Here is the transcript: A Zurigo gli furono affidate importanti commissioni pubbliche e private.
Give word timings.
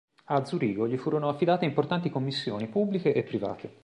A 0.29 0.43
Zurigo 0.45 0.87
gli 0.87 0.97
furono 0.97 1.29
affidate 1.29 1.63
importanti 1.65 2.09
commissioni 2.09 2.65
pubbliche 2.67 3.13
e 3.13 3.21
private. 3.21 3.69